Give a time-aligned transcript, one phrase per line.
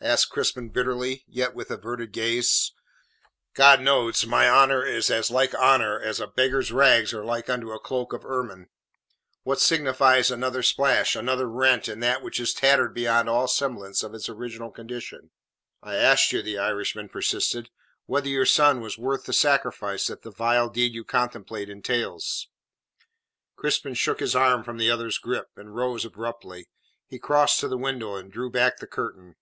[0.00, 2.72] asked Crispin bitterly, yet with averted gaze.
[3.54, 7.72] "God knows my honour is as like honour as a beggar's rags are like unto
[7.72, 8.68] a cloak of ermine.
[9.42, 14.14] What signifies another splash, another rent in that which is tattered beyond all semblance of
[14.14, 15.32] its original condition?"
[15.82, 17.68] "I asked you," the Irishman persisted,
[18.06, 22.46] "whether your son was worth the sacrifice that the vile deed you contemplate entails?"
[23.56, 26.68] Crispin shook his arm from the other's grip, and rose abruptly.
[27.08, 29.34] He crossed to the window, and drew back the curtain.